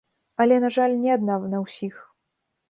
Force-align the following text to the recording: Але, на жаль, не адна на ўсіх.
Але, 0.45 0.55
на 0.63 0.71
жаль, 0.77 0.95
не 1.03 1.11
адна 1.17 1.37
на 1.53 1.61
ўсіх. 1.65 2.01